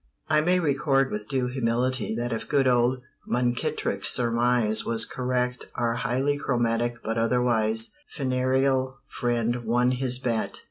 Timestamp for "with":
1.11-1.27